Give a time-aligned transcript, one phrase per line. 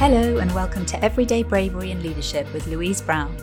[0.00, 3.36] Hello, and welcome to Everyday Bravery and Leadership with Louise Brown.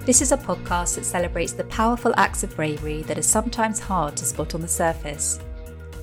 [0.00, 4.14] This is a podcast that celebrates the powerful acts of bravery that are sometimes hard
[4.18, 5.40] to spot on the surface.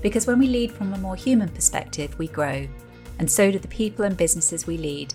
[0.02, 2.68] Because when we lead from a more human perspective, we grow,
[3.20, 5.14] and so do the people and businesses we lead.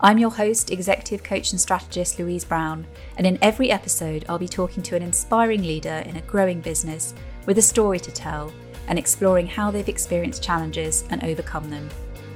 [0.00, 2.86] I'm your host, executive coach and strategist Louise Brown,
[3.16, 7.14] and in every episode, I'll be talking to an inspiring leader in a growing business
[7.46, 8.52] with a story to tell
[8.86, 11.88] and exploring how they've experienced challenges and overcome them.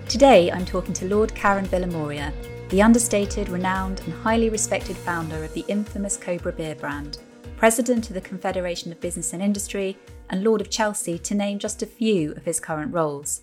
[0.08, 2.32] Today, I'm talking to Lord Karan Bilimoria,
[2.70, 7.18] the understated, renowned, and highly respected founder of the infamous Cobra beer brand,
[7.58, 9.98] president of the Confederation of Business and Industry,
[10.30, 13.42] and Lord of Chelsea, to name just a few of his current roles.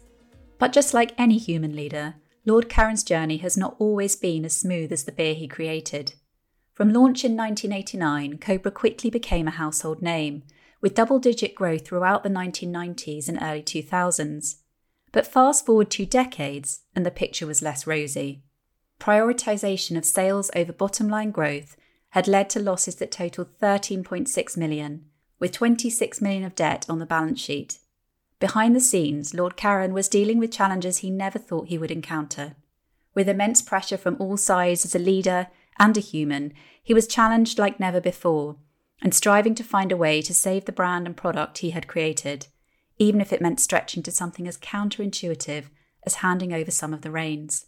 [0.58, 2.16] But just like any human leader,
[2.48, 6.16] Lord Karan's journey has not always been as smooth as the beer he created.
[6.74, 10.42] From launch in 1989, Cobra quickly became a household name,
[10.82, 14.56] with double digit growth throughout the 1990s and early 2000s.
[15.16, 18.44] But fast forward two decades, and the picture was less rosy.
[19.00, 21.78] Prioritization of sales over bottom line growth
[22.10, 25.06] had led to losses that totaled 13.6 million,
[25.40, 27.80] with 26 million of debt on the balance sheet.
[28.42, 32.58] Behind the scenes, Lord Karan was dealing with challenges he never thought he would encounter.
[33.14, 35.48] With immense pressure from all sides as a leader
[35.80, 36.52] and a human,
[36.84, 38.58] he was challenged like never before
[39.02, 42.48] and striving to find a way to save the brand and product he had created
[42.98, 45.66] even if it meant stretching to something as counterintuitive
[46.04, 47.66] as handing over some of the reins.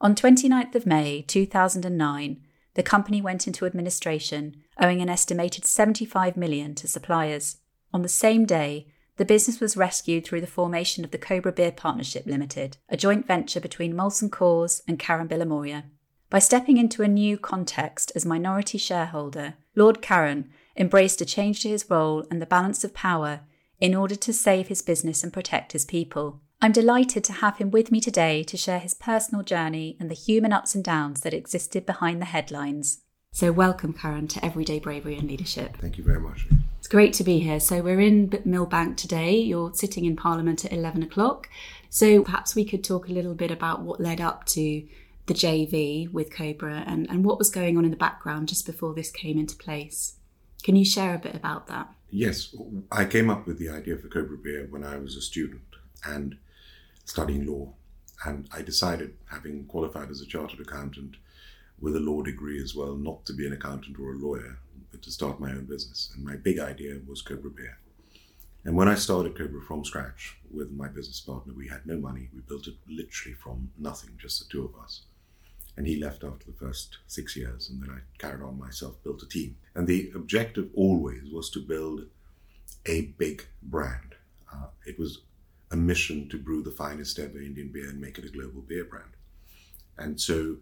[0.00, 2.40] On 29th of May 2009,
[2.74, 7.56] the company went into administration, owing an estimated 75 million to suppliers.
[7.92, 11.72] On the same day, the business was rescued through the formation of the Cobra Beer
[11.72, 15.84] Partnership Limited, a joint venture between Molson Coors and Karan Bilimoria.
[16.30, 21.68] By stepping into a new context as minority shareholder, Lord Karan embraced a change to
[21.68, 23.40] his role and the balance of power
[23.80, 26.40] in order to save his business and protect his people.
[26.60, 30.14] I'm delighted to have him with me today to share his personal journey and the
[30.14, 33.02] human ups and downs that existed behind the headlines.
[33.32, 35.76] So, welcome, Karan, to Everyday Bravery and Leadership.
[35.76, 36.46] Thank you very much.
[36.78, 37.60] It's great to be here.
[37.60, 39.36] So, we're in Millbank today.
[39.36, 41.48] You're sitting in Parliament at 11 o'clock.
[41.90, 44.82] So, perhaps we could talk a little bit about what led up to
[45.26, 48.94] the JV with Cobra and, and what was going on in the background just before
[48.94, 50.17] this came into place.
[50.62, 51.88] Can you share a bit about that?
[52.10, 52.54] Yes,
[52.90, 55.62] I came up with the idea for Cobra Beer when I was a student
[56.04, 56.36] and
[57.04, 57.74] studying law.
[58.24, 61.16] And I decided, having qualified as a chartered accountant
[61.80, 64.58] with a law degree as well, not to be an accountant or a lawyer,
[64.90, 66.10] but to start my own business.
[66.14, 67.78] And my big idea was Cobra Beer.
[68.64, 72.28] And when I started Cobra from scratch with my business partner, we had no money.
[72.34, 75.02] We built it literally from nothing, just the two of us
[75.78, 77.70] and he left after the first six years.
[77.70, 79.56] And then I carried on myself, built a team.
[79.76, 82.00] And the objective always was to build
[82.84, 84.16] a big brand.
[84.52, 85.22] Uh, it was
[85.70, 88.86] a mission to brew the finest ever Indian beer and make it a global beer
[88.86, 89.12] brand.
[89.96, 90.56] And so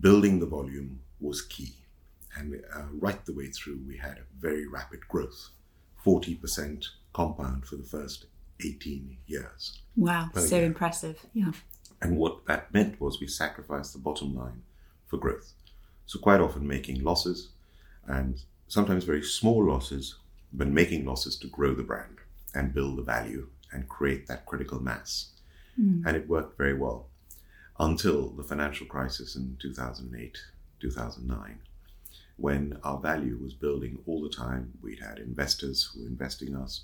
[0.00, 1.74] building the volume was key.
[2.36, 5.50] And uh, right the way through, we had a very rapid growth
[6.06, 8.26] 40% compound for the first
[8.64, 9.80] 18 years.
[9.96, 10.64] Wow, so year.
[10.64, 11.26] impressive.
[11.32, 11.50] Yeah.
[12.04, 14.62] And what that meant was we sacrificed the bottom line
[15.06, 15.54] for growth.
[16.04, 17.48] So, quite often making losses
[18.06, 20.16] and sometimes very small losses,
[20.52, 22.18] but making losses to grow the brand
[22.54, 25.30] and build the value and create that critical mass.
[25.80, 26.02] Mm.
[26.04, 27.06] And it worked very well
[27.80, 30.38] until the financial crisis in 2008,
[30.80, 31.58] 2009,
[32.36, 34.74] when our value was building all the time.
[34.82, 36.82] We'd had investors who were investing us.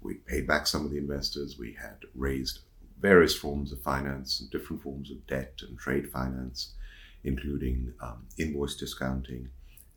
[0.00, 1.58] We'd paid back some of the investors.
[1.58, 2.60] We had raised
[3.02, 6.72] various forms of finance and different forms of debt and trade finance,
[7.24, 9.48] including um, invoice discounting.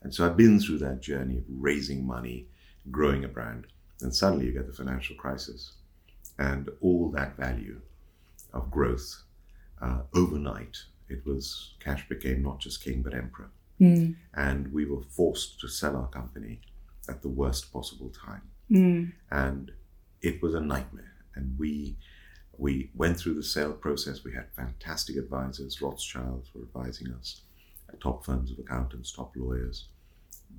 [0.02, 2.46] And so I've been through that journey of raising money,
[2.90, 3.68] growing a brand,
[4.02, 5.72] and suddenly you get the financial crisis.
[6.38, 7.80] And all that value
[8.52, 9.22] of growth
[9.80, 10.76] uh, overnight,
[11.08, 13.50] it was cash became not just king but emperor.
[13.80, 14.16] Mm.
[14.34, 16.60] And we were forced to sell our company
[17.08, 18.42] at the worst possible time.
[18.70, 19.12] Mm.
[19.30, 19.72] And
[20.22, 21.14] it was a nightmare.
[21.34, 21.96] And we
[22.58, 24.24] we went through the sale process.
[24.24, 25.80] We had fantastic advisors.
[25.80, 27.42] Rothschilds were advising us,
[28.00, 29.86] top firms of accountants, top lawyers.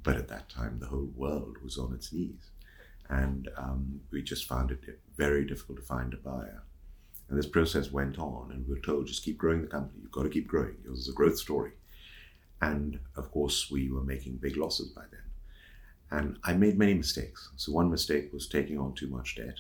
[0.04, 2.52] But at that time, the whole world was on its knees.
[3.10, 6.64] And um, we just found it very difficult to find a buyer.
[7.30, 10.00] And this process went on, and we were told just keep growing the company.
[10.02, 10.76] You've got to keep growing.
[10.86, 11.72] It was a growth story.
[12.62, 15.22] And of course, we were making big losses by then.
[16.10, 17.50] And I made many mistakes.
[17.58, 19.56] So, one mistake was taking on too much debt.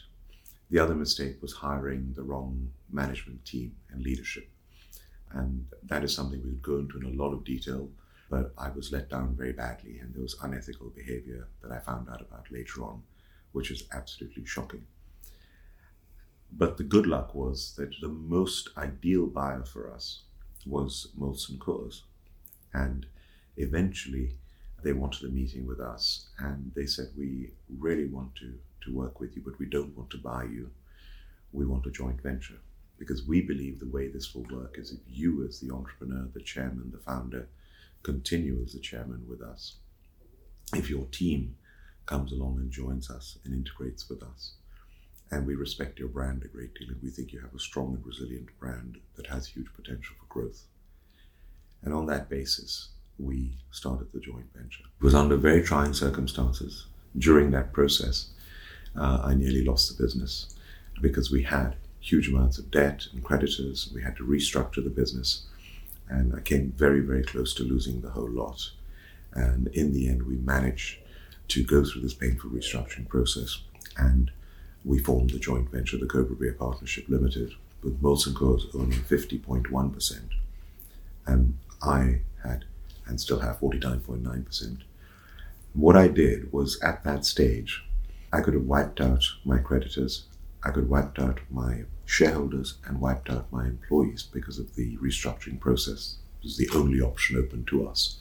[0.69, 4.49] The other mistake was hiring the wrong management team and leadership.
[5.31, 7.89] And that is something we could go into in a lot of detail,
[8.29, 12.09] but I was let down very badly, and there was unethical behavior that I found
[12.09, 13.03] out about later on,
[13.51, 14.85] which was absolutely shocking.
[16.51, 20.23] But the good luck was that the most ideal buyer for us
[20.65, 22.01] was Molson Coors.
[22.73, 23.05] And
[23.57, 24.35] eventually
[24.83, 28.53] they wanted a meeting with us and they said, We really want to,
[28.85, 30.69] to work with you, but we don't want to buy you.
[31.51, 32.59] We want a joint venture.
[32.97, 36.41] Because we believe the way this will work is if you, as the entrepreneur, the
[36.41, 37.47] chairman, the founder,
[38.01, 39.75] continue as the chairman with us.
[40.73, 41.55] If your team
[42.05, 44.53] comes along and joins us and integrates with us,
[45.29, 47.93] and we respect your brand a great deal, and we think you have a strong
[47.93, 50.63] and resilient brand that has huge potential for growth.
[51.83, 52.89] And on that basis,
[53.19, 54.83] we started the joint venture.
[54.83, 56.85] It was under very trying circumstances.
[57.17, 58.29] During that process,
[58.95, 60.55] uh, I nearly lost the business
[61.01, 63.91] because we had huge amounts of debt and creditors.
[63.93, 65.45] We had to restructure the business,
[66.09, 68.71] and I came very, very close to losing the whole lot.
[69.33, 70.99] And in the end, we managed
[71.49, 73.61] to go through this painful restructuring process
[73.97, 74.31] and
[74.83, 77.53] we formed the joint venture, the Cobra Beer Partnership Limited,
[77.83, 80.19] with Molson Coors owning 50.1%.
[81.25, 82.65] And I had
[83.07, 84.81] and still have 49.9%.
[85.73, 87.83] What I did was at that stage,
[88.33, 90.25] I could have wiped out my creditors,
[90.63, 94.97] I could have wiped out my shareholders, and wiped out my employees because of the
[94.97, 96.17] restructuring process.
[96.41, 98.19] It was the only option open to us.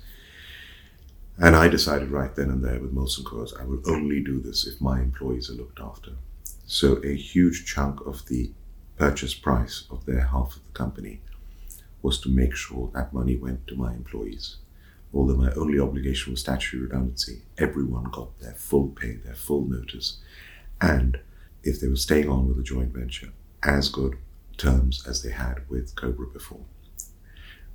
[1.39, 4.67] And I decided right then and there with Molson Coors, I will only do this
[4.67, 6.13] if my employees are looked after.
[6.67, 8.51] So a huge chunk of the
[8.97, 11.21] purchase price of their half of the company
[12.03, 14.57] was to make sure that money went to my employees.
[15.15, 20.19] Although my only obligation was statutory redundancy, everyone got their full pay, their full notice,
[20.81, 21.21] and
[21.63, 23.31] if they were staying on with the joint venture,
[23.63, 24.19] as good
[24.57, 26.65] terms as they had with Cobra before.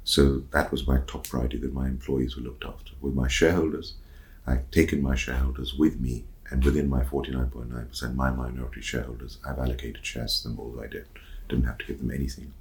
[0.03, 2.93] So that was my top priority that my employees were looked after.
[3.01, 3.95] With my shareholders,
[4.47, 10.05] I've taken my shareholders with me and within my 49.9%, my minority shareholders, I've allocated
[10.05, 11.05] shares to them, although I did,
[11.47, 12.53] didn't have to give them anything.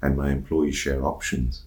[0.00, 1.64] And my employee share options,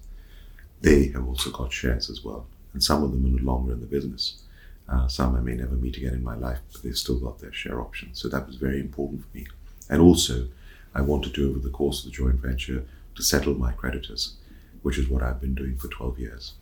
[0.81, 2.45] they have also got shares as well.
[2.73, 4.41] And some of them are no longer in the business.
[4.87, 7.51] Uh, some I may never meet again in my life, but they've still got their
[7.51, 8.21] share options.
[8.21, 9.47] So that was very important for me.
[9.89, 10.47] And also,
[10.93, 12.85] I wanted to, over the course of the joint venture,
[13.15, 14.35] to settle my creditors,
[14.81, 16.53] which is what I've been doing for 12 years.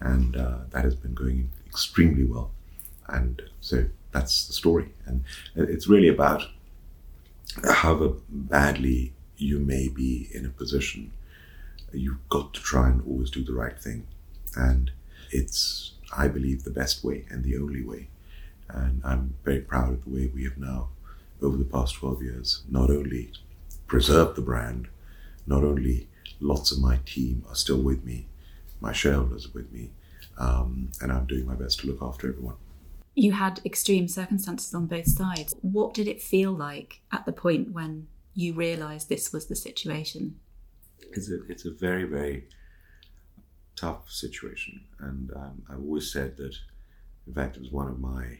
[0.00, 2.50] And uh, that has been going extremely well.
[3.08, 4.88] And so that's the story.
[5.04, 5.24] And
[5.54, 6.44] it's really about
[7.64, 11.12] however badly you may be in a position,
[11.98, 14.06] you've got to try and always do the right thing.
[14.56, 14.90] And
[15.30, 18.08] it's, I believe, the best way and the only way.
[18.68, 20.88] And I'm very proud of the way we have now,
[21.42, 23.32] over the past 12 years, not only
[23.86, 24.88] preserved the brand,
[25.46, 26.08] not only
[26.40, 28.28] lots of my team are still with me,
[28.80, 29.90] my shareholders are with me,
[30.38, 32.56] um, and I'm doing my best to look after everyone.
[33.14, 35.54] You had extreme circumstances on both sides.
[35.62, 40.38] What did it feel like at the point when you realised this was the situation?
[41.12, 42.44] It's a, it's a very, very
[43.74, 44.80] tough situation.
[45.00, 46.54] And um, I've always said that,
[47.26, 48.38] in fact, it was one of my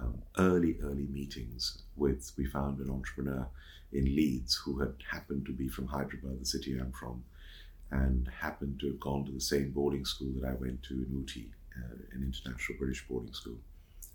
[0.00, 3.46] um, early, early meetings with, we found an entrepreneur
[3.92, 7.24] in Leeds who had happened to be from Hyderabad, the city I'm from,
[7.90, 11.06] and happened to have gone to the same boarding school that I went to in
[11.24, 11.46] Ooty,
[11.78, 13.58] uh, an international British boarding school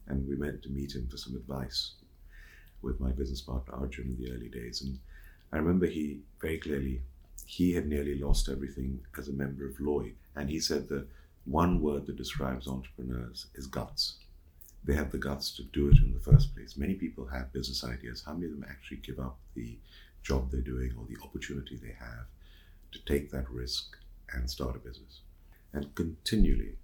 [0.07, 1.93] and we went to meet him for some advice
[2.81, 4.81] with my business partner Arjun in the early days.
[4.81, 4.99] And
[5.53, 7.01] I remember he very clearly
[7.51, 11.05] he had nearly lost everything as a member of Lloyd, and he said that
[11.43, 14.19] one word that describes entrepreneurs is guts.
[14.85, 16.77] They have the guts to do it in the first place.
[16.77, 18.23] Many people have business ideas.
[18.25, 19.77] How many of them actually give up the
[20.23, 22.27] job they're doing or the opportunity they have
[22.93, 23.97] to take that risk
[24.31, 25.19] and start a business?
[25.73, 26.77] And continually,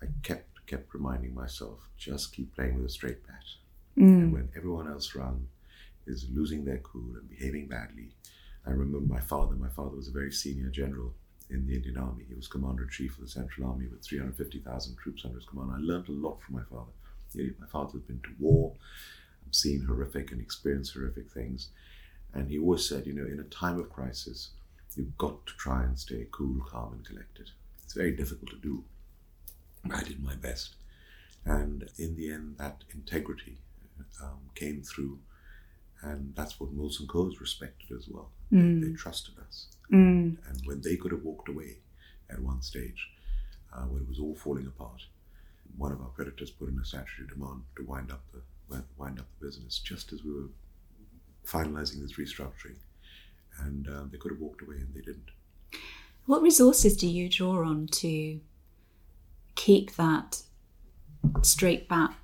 [0.00, 3.44] I kept kept reminding myself, just keep playing with a straight bat.
[3.98, 4.22] Mm.
[4.22, 5.48] And when everyone else around
[6.06, 8.10] is losing their cool and behaving badly,
[8.66, 9.54] I remember my father.
[9.54, 11.12] My father was a very senior general
[11.50, 12.24] in the Indian Army.
[12.28, 15.70] He was commander in chief of the Central Army with 350,000 troops under his command.
[15.72, 16.90] I learned a lot from my father.
[17.60, 18.72] My father had been to war,
[19.50, 21.68] seen horrific and experienced horrific things.
[22.32, 24.50] And he always said, you know, in a time of crisis,
[24.96, 27.50] you've got to try and stay cool, calm, and collected.
[27.84, 28.84] It's very difficult to do.
[29.92, 30.76] I did my best.
[31.44, 33.58] And in the end, that integrity
[34.22, 35.18] um, came through.
[36.06, 38.30] And that's what Molson Coors respected as well.
[38.52, 38.80] Mm.
[38.80, 39.66] They, they, trusted us.
[39.92, 40.36] Mm.
[40.48, 41.78] And when they could have walked away
[42.30, 43.08] at one stage,
[43.74, 45.02] uh, when it was all falling apart,
[45.76, 48.40] one of our creditors put in a statutory demand to wind up the
[48.98, 50.48] wind up the business just as we were
[51.46, 52.76] finalizing this restructuring.
[53.60, 55.30] And uh, they could have walked away, and they didn't.
[56.26, 58.40] What resources do you draw on to
[59.54, 60.42] keep that
[61.42, 62.14] straight bat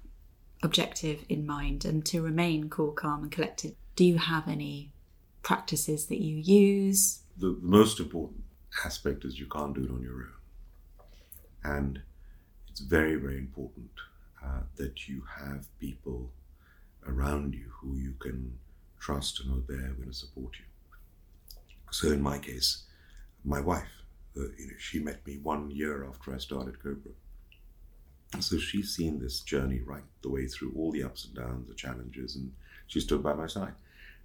[0.63, 4.93] objective in mind and to remain cool, calm, and collected, do you have any
[5.43, 7.21] practices that you use?
[7.37, 8.45] The, the most important
[8.85, 10.33] aspect is you can't do it on your own.
[11.65, 12.03] And
[12.69, 13.91] it's very, very important
[14.45, 16.31] uh, that you have people
[17.07, 18.59] around you who you can
[18.99, 20.65] trust and are there going to support you.
[21.91, 22.85] So in my case,
[23.45, 23.89] my wife,
[24.37, 27.13] uh, you know, she met me one year after I started Cobra.
[28.41, 31.75] So she's seen this journey right the way through all the ups and downs, the
[31.75, 32.53] challenges, and
[32.87, 33.75] she stood by my side.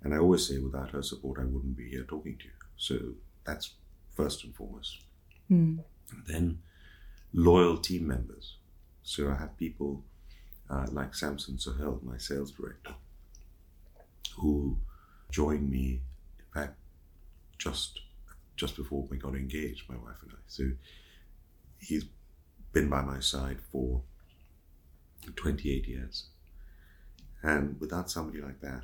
[0.04, 2.52] And I always say, without her support, I wouldn't be here talking to you.
[2.78, 3.00] So
[3.46, 3.74] that's
[4.16, 5.00] first and foremost.
[5.52, 5.80] Mm.
[6.26, 6.60] Then
[7.34, 8.56] loyal team members.
[9.04, 10.04] So I have people
[10.70, 12.94] uh, like Samson Sohail, my sales director,
[14.38, 14.78] who
[15.32, 16.02] joined me,
[16.40, 16.76] in fact,
[17.58, 18.02] just
[18.56, 20.40] just before we got engaged, my wife and I.
[20.48, 20.64] So
[21.80, 22.06] he's
[22.78, 24.04] been by my side for
[25.36, 26.26] 28 years.
[27.42, 28.84] And without somebody like that,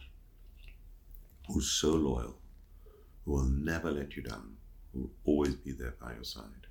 [1.47, 2.35] who's so loyal,
[3.23, 4.55] who will never let you down,
[4.91, 6.65] who will always be there by your side,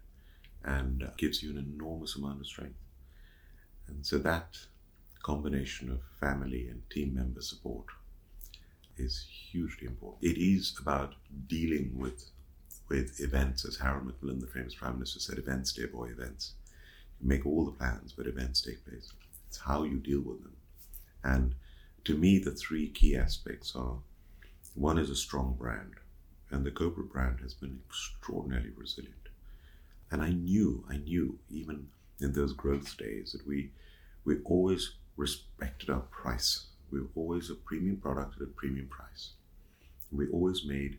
[0.65, 2.81] and uh, gives you an enormous amount of strength.
[3.87, 4.57] And so that
[5.23, 7.87] combination of family and team member support
[8.97, 10.25] is hugely important.
[10.25, 11.15] It is about
[11.47, 12.31] dealing with
[12.89, 16.55] with events, as Harold Macmillan, the famous Prime Minister, said, events, dear boy, events.
[17.23, 19.13] Make all the plans, but events take place.
[19.49, 20.57] It's how you deal with them.
[21.23, 21.55] And
[22.05, 23.99] to me, the three key aspects are
[24.75, 25.95] one is a strong brand,
[26.51, 29.29] and the Cobra brand has been extraordinarily resilient.
[30.11, 31.89] And I knew, I knew, even
[32.21, 33.71] in those growth days, that we
[34.25, 36.67] we always respected our price.
[36.91, 39.31] We were always a premium product at a premium price.
[40.11, 40.99] We always made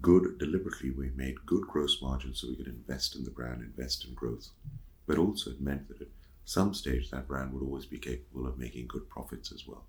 [0.00, 4.04] good, deliberately, we made good gross margins so we could invest in the brand, invest
[4.04, 4.50] in growth.
[5.10, 6.06] But also, it meant that at
[6.44, 9.86] some stage that brand would always be capable of making good profits as well.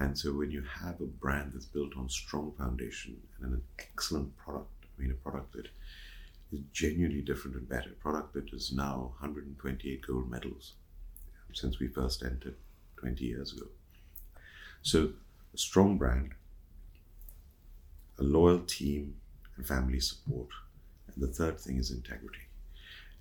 [0.00, 4.36] And so, when you have a brand that's built on strong foundation and an excellent
[4.36, 5.68] product, I mean, a product that
[6.50, 10.72] is genuinely different and better, a product that is now 128 gold medals
[11.52, 12.56] since we first entered
[12.96, 13.66] 20 years ago.
[14.82, 15.12] So,
[15.54, 16.32] a strong brand,
[18.18, 19.18] a loyal team,
[19.56, 20.48] and family support.
[21.14, 22.40] And the third thing is integrity.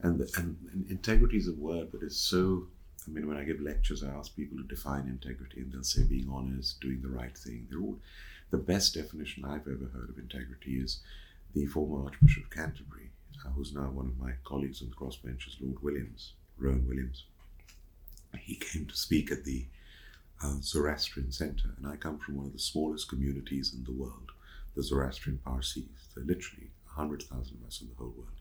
[0.03, 2.67] And, the, and, and integrity is a word that is so.
[3.07, 6.03] I mean, when I give lectures, I ask people to define integrity, and they'll say
[6.03, 7.67] being honest, doing the right thing.
[7.69, 7.97] They're all
[8.51, 10.99] the best definition I've ever heard of integrity is
[11.53, 13.09] the former Archbishop of Canterbury,
[13.45, 17.25] uh, who's now one of my colleagues on the crossbenches, Lord Williams, Rowan Williams.
[18.39, 19.65] He came to speak at the
[20.43, 24.31] uh, Zoroastrian Center, and I come from one of the smallest communities in the world,
[24.75, 25.83] the Zoroastrian Parsis.
[26.13, 28.40] There are literally 100,000 of us in the whole world.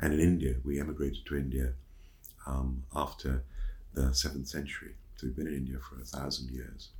[0.00, 1.72] And in India, we emigrated to India
[2.46, 3.44] um, after
[3.94, 4.94] the 7th century.
[5.16, 6.90] So we've been in India for a thousand years.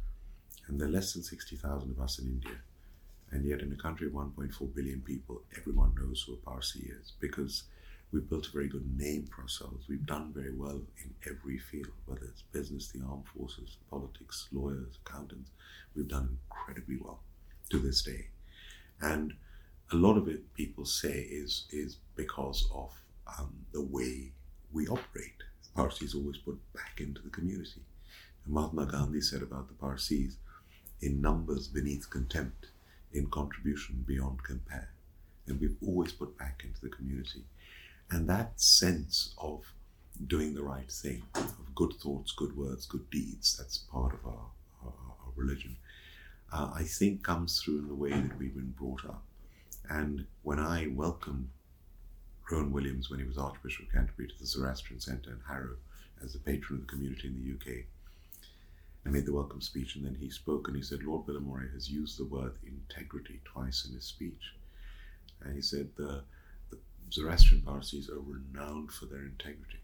[0.66, 2.56] And there are less than 60,000 of us in India.
[3.30, 7.12] And yet, in a country of 1.4 billion people, everyone knows who a Parsi is
[7.20, 7.64] because
[8.12, 9.86] we've built a very good name for ourselves.
[9.88, 14.98] We've done very well in every field, whether it's business, the armed forces, politics, lawyers,
[15.04, 15.50] accountants.
[15.96, 17.20] We've done incredibly well
[17.70, 18.28] to this day.
[19.00, 19.34] And
[19.94, 22.92] a lot of it, people say, is, is because of
[23.38, 24.32] um, the way
[24.72, 25.40] we operate.
[25.76, 27.82] Parsis always put back into the community.
[28.44, 30.36] And Mahatma Gandhi said about the Parsis,
[31.00, 32.66] in numbers beneath contempt,
[33.12, 34.90] in contribution beyond compare.
[35.46, 37.44] And we've always put back into the community.
[38.10, 39.62] And that sense of
[40.26, 44.46] doing the right thing, of good thoughts, good words, good deeds, that's part of our,
[44.84, 45.76] our, our religion,
[46.52, 49.22] uh, I think comes through in the way that we've been brought up.
[49.88, 51.48] And when I welcomed
[52.50, 55.76] Rowan Williams when he was Archbishop of Canterbury to the Zoroastrian Centre in Harrow
[56.22, 57.84] as the patron of the community in the UK,
[59.06, 61.90] I made the welcome speech and then he spoke and he said, Lord Bilimoria has
[61.90, 64.54] used the word integrity twice in his speech.
[65.42, 66.24] And he said, the
[67.12, 69.78] Zoroastrian Parsis are renowned for their integrity.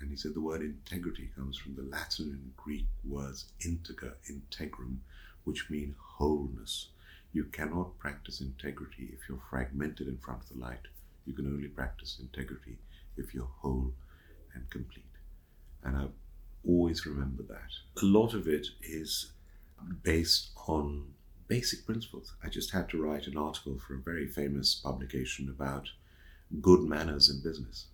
[0.00, 4.96] And he said the word integrity comes from the Latin and Greek words integer, integrum,
[5.44, 6.88] which mean wholeness.
[7.32, 10.88] You cannot practice integrity if you're fragmented in front of the light.
[11.26, 12.78] You can only practice integrity
[13.16, 13.92] if you're whole
[14.54, 15.04] and complete.
[15.84, 16.12] And I've
[16.66, 18.02] always remembered that.
[18.02, 19.32] A lot of it is
[20.02, 21.14] based on
[21.46, 22.34] basic principles.
[22.44, 25.88] I just had to write an article for a very famous publication about
[26.60, 27.86] good manners in business.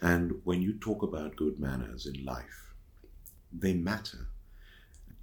[0.00, 2.74] And when you talk about good manners in life,
[3.52, 4.28] they matter.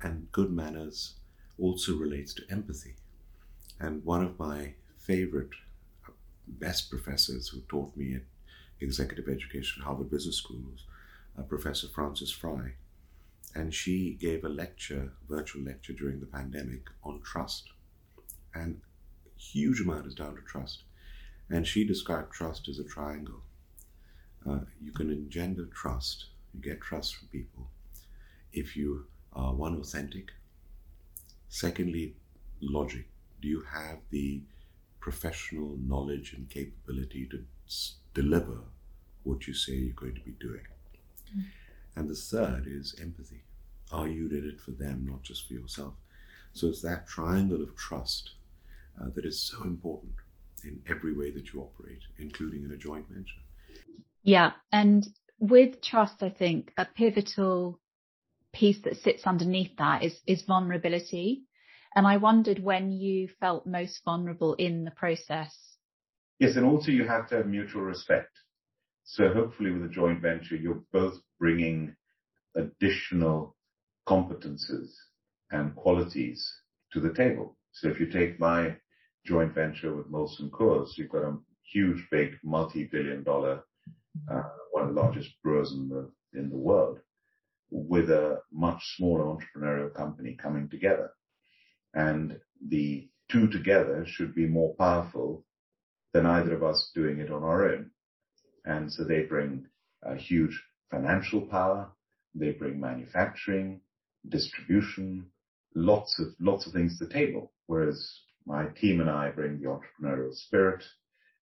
[0.02, 1.14] And good manners
[1.58, 2.96] also relates to empathy.
[3.80, 5.50] And one of my favorite,
[6.08, 6.12] uh,
[6.48, 8.22] best professors who taught me at
[8.80, 10.84] executive education at Harvard Business School was
[11.38, 12.74] uh, Professor Frances Frei.
[13.54, 17.70] And she gave a lecture, virtual lecture during the pandemic on trust.
[18.54, 18.82] And
[19.38, 20.84] huge amount is down to trust.
[21.50, 23.42] And she described trust as a triangle.
[24.48, 27.70] Uh, you can engender trust, you get trust from people
[28.56, 30.32] if you are one, authentic.
[31.50, 32.16] Secondly,
[32.62, 33.06] logic.
[33.42, 34.42] Do you have the
[35.00, 38.60] professional knowledge and capability to s- deliver
[39.24, 40.66] what you say you're going to be doing?
[41.36, 41.44] Mm.
[41.96, 43.44] And the third is empathy.
[43.92, 45.94] Are you in it for them, not just for yourself?
[46.54, 48.32] So it's that triangle of trust
[49.00, 50.14] uh, that is so important
[50.64, 53.42] in every way that you operate, including in a joint venture.
[54.24, 54.54] Yeah.
[54.72, 55.08] And
[55.40, 57.80] with trust, I think a pivotal
[58.54, 61.44] piece that sits underneath that is, is vulnerability.
[61.96, 65.56] And I wondered when you felt most vulnerable in the process.
[66.40, 66.58] Yes.
[66.58, 68.32] And also you have to have mutual respect.
[69.06, 71.96] So hopefully with a joint venture, you're both bringing
[72.56, 73.56] additional
[74.08, 74.90] competences
[75.52, 76.52] and qualities
[76.92, 77.58] to the table.
[77.72, 78.76] So if you take my
[79.26, 81.38] joint venture with Molson Coors, you've got a
[81.72, 83.64] huge, big, multi-billion dollar,
[84.32, 87.00] uh, one of the largest brewers in the, in the world
[87.70, 91.12] with a much smaller entrepreneurial company coming together.
[91.96, 95.44] And the two together should be more powerful
[96.14, 97.92] than either of us doing it on our own.
[98.66, 99.66] And so they bring
[100.04, 100.62] a huge
[100.92, 101.92] financial power.
[102.36, 103.82] They bring manufacturing,
[104.28, 105.28] distribution,
[105.74, 107.54] lots of, lots of things to the table.
[107.68, 110.84] Whereas my team and I bring the entrepreneurial spirit,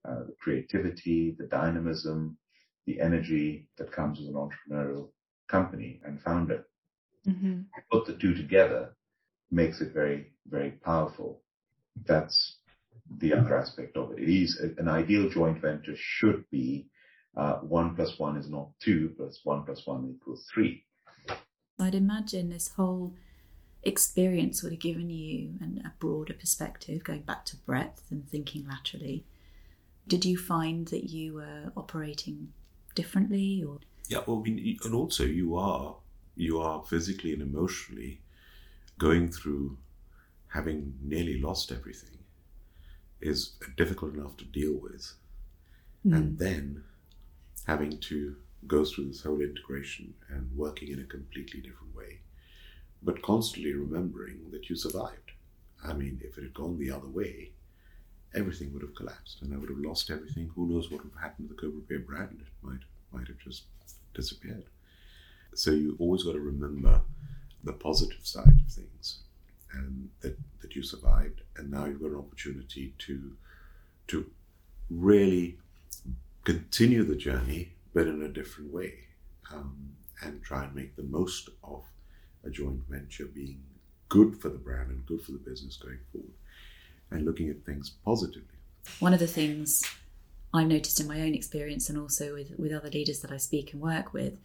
[0.07, 2.37] uh, the creativity, the dynamism,
[2.85, 5.09] the energy that comes with an entrepreneurial
[5.49, 6.65] company and founder.
[7.27, 7.61] Mm-hmm.
[7.91, 8.95] Put the two together
[9.53, 11.41] makes it very, very powerful.
[12.05, 12.57] That's
[13.19, 14.19] the other aspect of it.
[14.19, 16.87] It is an ideal joint venture should be
[17.35, 20.83] uh, one plus one is not two, plus one plus one equals three.
[21.79, 23.13] I'd imagine this whole
[23.83, 28.67] experience would have given you an, a broader perspective, going back to breadth and thinking
[28.67, 29.25] laterally.
[30.07, 32.53] Did you find that you were operating
[32.93, 35.95] differently, or yeah, well, I mean, and also you are
[36.35, 38.22] you are physically and emotionally
[38.97, 39.77] going through
[40.47, 42.19] having nearly lost everything
[43.21, 45.13] is difficult enough to deal with,
[46.05, 46.15] mm.
[46.15, 46.83] and then
[47.65, 48.35] having to
[48.67, 52.19] go through this whole integration and working in a completely different way,
[53.01, 55.31] but constantly remembering that you survived.
[55.85, 57.51] I mean, if it had gone the other way,
[58.33, 60.51] everything would have collapsed and I would have lost everything.
[60.55, 62.41] Who knows what would have happened to the Cobra Beer brand?
[62.41, 62.79] It might
[63.11, 63.63] might have just
[64.13, 64.65] disappeared.
[65.53, 67.01] So you always got to remember
[67.63, 69.19] the positive side of things
[69.73, 73.35] and that, that you survived and now you've got an opportunity to
[74.07, 74.29] to
[74.89, 75.57] really
[76.43, 78.93] continue the journey but in a different way
[79.51, 81.83] um, and try and make the most of
[82.43, 83.61] a joint venture being
[84.09, 86.33] good for the brand and good for the business going forward
[87.11, 88.57] and looking at things positively.
[88.99, 89.83] One of the things
[90.53, 93.73] I've noticed in my own experience and also with, with other leaders that I speak
[93.73, 94.39] and work with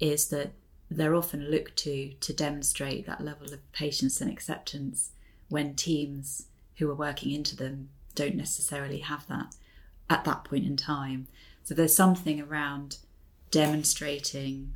[0.00, 0.52] is that
[0.90, 5.10] they're often looked to to demonstrate that level of patience and acceptance
[5.48, 6.46] when teams
[6.76, 9.54] who are working into them don't necessarily have that
[10.08, 11.26] at that point in time.
[11.64, 12.98] So there's something around
[13.50, 14.74] demonstrating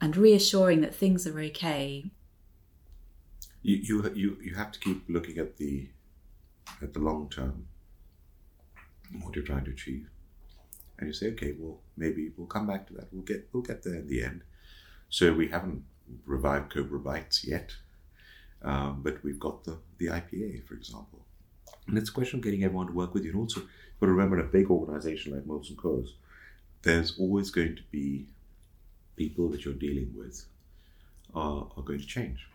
[0.00, 2.10] and reassuring that things are okay.
[3.62, 5.88] You you you, you have to keep looking at the
[6.80, 7.66] at the long term
[9.20, 10.08] what you're trying to achieve.
[10.98, 13.08] And you say, okay, well, maybe we'll come back to that.
[13.12, 14.42] We'll get we'll get there in the end.
[15.10, 15.84] So we haven't
[16.26, 17.72] revived Cobra Bites yet,
[18.62, 21.24] um, but we've got the the IPA, for example.
[21.86, 23.30] And it's a question of getting everyone to work with you.
[23.30, 23.62] And also,
[23.98, 26.10] but remember, in a big organization like Molson Coors,
[26.82, 28.26] there's always going to be
[29.16, 30.44] people that you're dealing with
[31.34, 32.46] are, are going to change.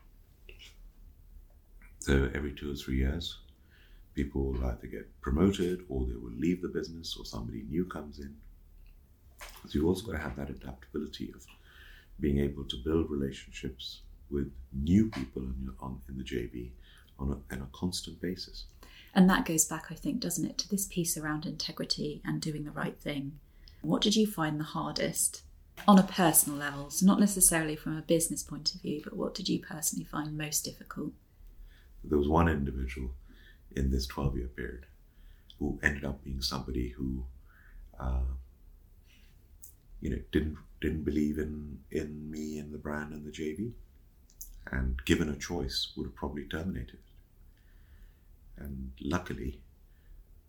[2.00, 3.38] So every two or three years,
[4.14, 8.20] people will either get promoted or they will leave the business or somebody new comes
[8.20, 8.36] in.
[9.40, 11.46] So you've also got to have that adaptability of
[12.20, 16.72] being able to build relationships with new people in, your, on, in the JV
[17.20, 18.66] on a, on a constant basis.
[19.16, 22.64] And that goes back, I think, doesn't it, to this piece around integrity and doing
[22.64, 23.40] the right thing.
[23.82, 25.44] What did you find the hardest
[25.88, 26.90] on a personal level?
[26.90, 30.36] So, not necessarily from a business point of view, but what did you personally find
[30.38, 31.12] most difficult?
[32.04, 33.12] There was one individual
[33.76, 34.86] in this 12 year period
[35.60, 37.26] who ended up being somebody who
[38.00, 38.22] uh,
[40.02, 43.72] you know didn't didn't believe in in me and the brand and the JV
[44.70, 47.00] and given a choice would have probably terminated.
[48.58, 49.62] And luckily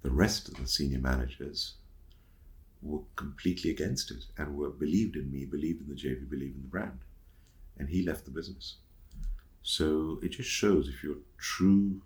[0.03, 1.75] the rest of the senior managers
[2.83, 6.63] were completely against it and were believed in me believed in the JV believed in
[6.63, 6.99] the brand.
[7.79, 8.75] And he left the business.
[9.63, 12.03] So it just shows if you're true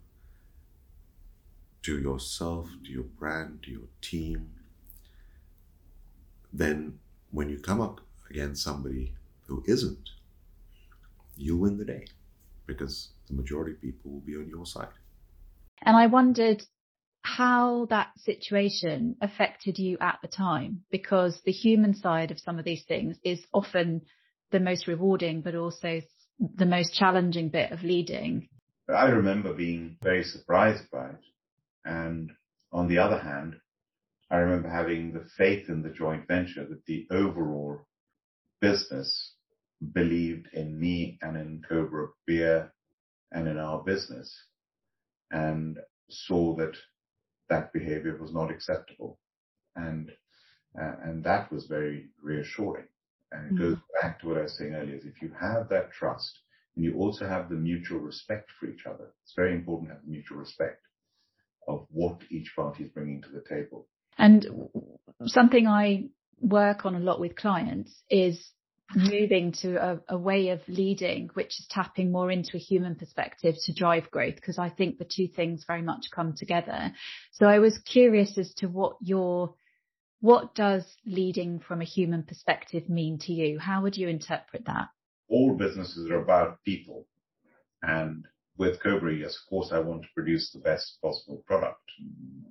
[1.83, 4.51] to yourself, to your brand, to your team,
[6.53, 6.99] then
[7.31, 9.15] when you come up against somebody
[9.47, 10.11] who isn't,
[11.37, 12.07] you win the day
[12.67, 14.89] because the majority of people will be on your side.
[15.83, 16.63] And I wondered
[17.23, 22.65] how that situation affected you at the time, because the human side of some of
[22.65, 24.03] these things is often
[24.51, 26.01] the most rewarding, but also
[26.55, 28.49] the most challenging bit of leading.
[28.89, 31.25] I remember being very surprised by it.
[31.85, 32.31] And
[32.73, 33.57] on the other hand,
[34.31, 37.87] I remember having the faith in the joint venture that the overall
[38.61, 39.35] business
[39.93, 42.73] believed in me and in Cobra Beer
[43.31, 44.35] and in our business
[45.31, 45.79] and
[46.11, 46.75] saw that
[47.49, 49.19] that behavior was not acceptable.
[49.77, 50.11] And,
[50.81, 52.87] uh, and that was very reassuring.
[53.31, 53.71] And it mm-hmm.
[53.71, 56.39] goes back to what I was saying earlier, is if you have that trust
[56.75, 60.05] and you also have the mutual respect for each other, it's very important to have
[60.07, 60.81] mutual respect
[61.69, 63.87] of what each party is bringing to the table.
[64.17, 64.47] And
[65.27, 66.09] something I
[66.41, 68.51] work on a lot with clients is
[68.95, 73.55] moving to a, a, way of leading, which is tapping more into a human perspective
[73.65, 76.93] to drive growth, because I think the two things very much come together.
[77.33, 79.55] So I was curious as to what your,
[80.21, 83.59] what does leading from a human perspective mean to you?
[83.59, 84.89] How would you interpret that?
[85.29, 87.07] All businesses are about people.
[87.83, 88.25] And
[88.57, 91.83] with Cobra, yes, of course, I want to produce the best possible product,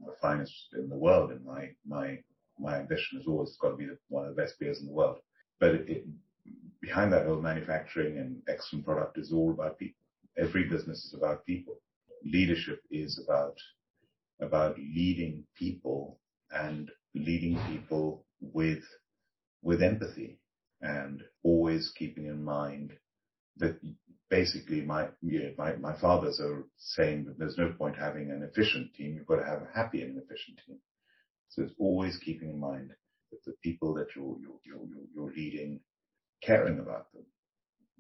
[0.06, 1.32] the finest in the world.
[1.32, 2.19] in my, my,
[2.60, 5.17] my ambition has always got to be one of the best beers in the world.
[5.60, 6.04] But it, it,
[6.82, 10.02] behind that whole manufacturing and excellent product is all about people.
[10.38, 11.76] Every business is about people.
[12.24, 13.56] Leadership is about,
[14.41, 16.20] about leading people
[16.52, 18.84] and leading people with,
[19.63, 20.39] with empathy
[20.82, 22.93] and always keeping in mind
[23.58, 23.80] that
[24.30, 28.43] basically my, you know, my, my father's are saying that there's no point having an
[28.43, 29.15] efficient team.
[29.15, 30.78] You've got to have a happy and efficient team.
[31.50, 32.92] So it's always keeping in mind
[33.32, 35.80] that the people that you're, you're, you're, you're leading
[36.44, 37.26] caring about them,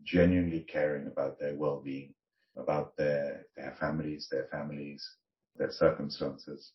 [0.03, 2.13] genuinely caring about their well-being,
[2.55, 5.05] about their, their families, their families,
[5.57, 6.71] their circumstances,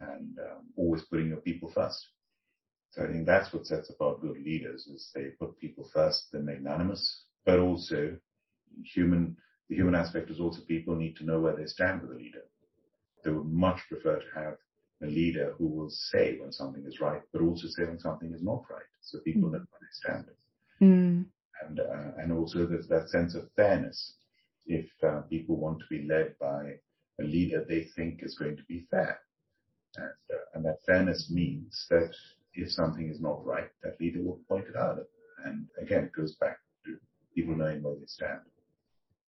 [0.00, 2.08] and um, always putting your people first.
[2.90, 6.42] So I think that's what sets apart good leaders is they put people first, they're
[6.42, 8.16] magnanimous, but also
[8.84, 9.36] human,
[9.68, 12.42] the human aspect is also people need to know where they stand with a leader.
[13.24, 14.54] They would much prefer to have
[15.04, 18.42] a leader who will say when something is right, but also say when something is
[18.42, 18.82] not right.
[19.02, 19.52] So people mm.
[19.52, 20.24] know where they stand.
[20.82, 21.24] Mm.
[21.62, 24.14] And, uh, and also there's that sense of fairness.
[24.66, 26.74] If uh, people want to be led by
[27.20, 29.20] a leader they think is going to be fair.
[29.96, 32.12] And, uh, and that fairness means that
[32.54, 34.98] if something is not right, that leader will point it out.
[35.44, 36.96] And again, it goes back to
[37.34, 38.40] people knowing where they stand.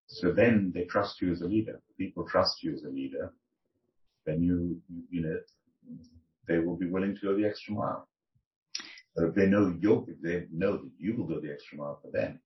[0.09, 1.81] So then they trust you as a leader.
[1.99, 3.33] People trust you as a leader.
[4.25, 5.37] Then you, you know,
[6.49, 8.09] they will be willing to go the extra mile.
[9.15, 12.11] But if they know you they know that you will go the extra mile for
[12.11, 12.41] them.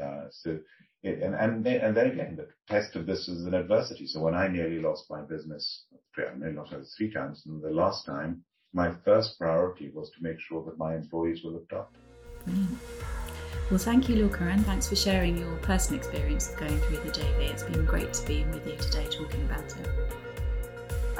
[0.00, 0.58] Uh, so,
[1.02, 4.06] and, and then, and then again, the test of this is an adversity.
[4.06, 7.70] So when I nearly lost my business, I nearly lost it three times, and the
[7.70, 11.98] last time, my first priority was to make sure that my employees were looked after.
[12.44, 12.78] Brilliant.
[13.70, 17.10] Well, thank you, Luca, and thanks for sharing your personal experience of going through the
[17.10, 17.50] JV.
[17.50, 20.27] It's been great to be with you today talking about it.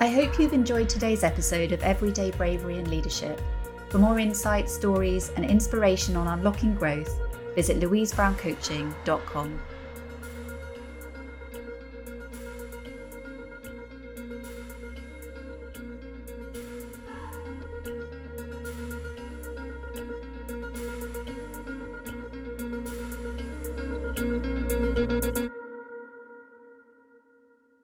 [0.00, 3.40] I hope you've enjoyed today's episode of Everyday Bravery and Leadership.
[3.88, 7.18] For more insights, stories, and inspiration on unlocking growth,
[7.56, 9.60] visit louisebrowncoaching.com.